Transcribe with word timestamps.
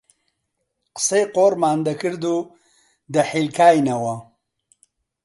قسەی 0.95 1.23
قۆڕمان 1.35 1.77
دەکرد 1.87 2.21
و 2.33 2.35
دەحیلکاینەوە 3.13 4.15